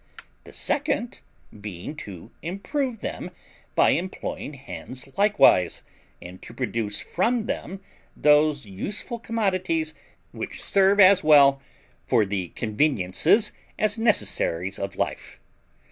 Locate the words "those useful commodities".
8.17-9.93